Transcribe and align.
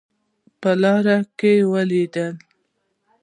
په 0.61 0.71
لاره 0.81 1.17
کې 1.39 1.53
ولیدل. 1.73 2.33